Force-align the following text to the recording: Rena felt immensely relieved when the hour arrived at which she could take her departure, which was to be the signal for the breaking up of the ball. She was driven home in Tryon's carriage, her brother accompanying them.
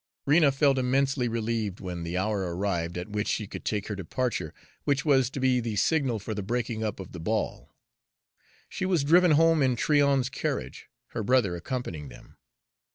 Rena 0.25 0.51
felt 0.51 0.79
immensely 0.79 1.27
relieved 1.27 1.79
when 1.79 2.01
the 2.01 2.17
hour 2.17 2.39
arrived 2.57 2.97
at 2.97 3.09
which 3.11 3.27
she 3.27 3.45
could 3.45 3.63
take 3.63 3.85
her 3.87 3.95
departure, 3.95 4.51
which 4.83 5.05
was 5.05 5.29
to 5.29 5.39
be 5.39 5.59
the 5.59 5.75
signal 5.75 6.17
for 6.17 6.33
the 6.33 6.41
breaking 6.41 6.83
up 6.83 6.99
of 6.99 7.11
the 7.11 7.19
ball. 7.19 7.75
She 8.67 8.83
was 8.87 9.03
driven 9.03 9.29
home 9.33 9.61
in 9.61 9.75
Tryon's 9.75 10.29
carriage, 10.29 10.89
her 11.09 11.21
brother 11.21 11.55
accompanying 11.55 12.09
them. 12.09 12.37